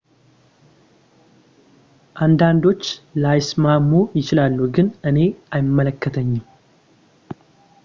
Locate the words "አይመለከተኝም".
5.57-6.43